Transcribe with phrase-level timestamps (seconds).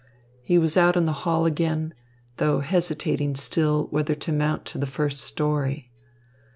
[0.41, 1.93] He was out in the hall again,
[2.37, 5.91] though hesitating still whether to mount to the first story.